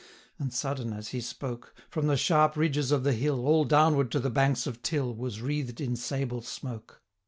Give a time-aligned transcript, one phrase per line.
[0.39, 4.09] 745 And sudden, as he spoke, From the sharp ridges of the hill, All downward
[4.13, 7.03] to the banks of Till, Was wreathed in sable smoke.